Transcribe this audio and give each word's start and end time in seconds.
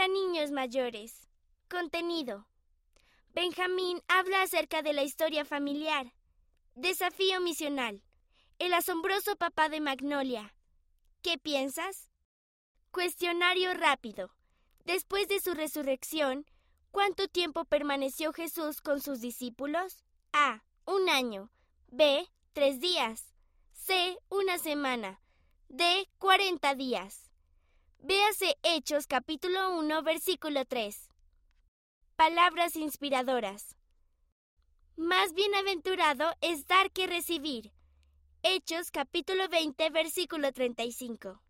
para 0.00 0.14
niños 0.14 0.50
mayores. 0.50 1.28
Contenido. 1.68 2.46
Benjamín 3.34 4.00
habla 4.08 4.40
acerca 4.40 4.80
de 4.80 4.94
la 4.94 5.02
historia 5.02 5.44
familiar. 5.44 6.14
Desafío 6.74 7.38
misional. 7.42 8.02
El 8.58 8.72
asombroso 8.72 9.36
papá 9.36 9.68
de 9.68 9.82
Magnolia. 9.82 10.54
¿Qué 11.20 11.36
piensas? 11.36 12.10
Cuestionario 12.92 13.74
rápido. 13.74 14.30
Después 14.86 15.28
de 15.28 15.38
su 15.38 15.52
resurrección, 15.52 16.46
¿cuánto 16.92 17.28
tiempo 17.28 17.66
permaneció 17.66 18.32
Jesús 18.32 18.80
con 18.80 19.02
sus 19.02 19.20
discípulos? 19.20 20.02
A. 20.32 20.62
Un 20.86 21.10
año. 21.10 21.50
B. 21.88 22.26
Tres 22.54 22.80
días. 22.80 23.34
C. 23.72 24.16
Una 24.30 24.56
semana. 24.56 25.20
D. 25.68 26.08
Cuarenta 26.16 26.74
días. 26.74 27.29
Véase 28.02 28.56
Hechos 28.62 29.06
capítulo 29.06 29.78
1 29.78 30.02
versículo 30.02 30.64
3. 30.64 31.10
Palabras 32.16 32.74
inspiradoras. 32.74 33.76
Más 34.96 35.34
bienaventurado 35.34 36.32
es 36.40 36.66
dar 36.66 36.90
que 36.92 37.06
recibir. 37.06 37.72
Hechos 38.42 38.90
capítulo 38.90 39.50
20 39.50 39.90
versículo 39.90 40.50
35. 40.50 41.42